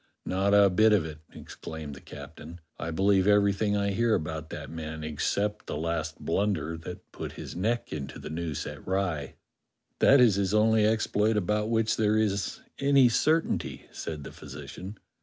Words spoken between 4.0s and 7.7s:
about that man, except that last blunder that put his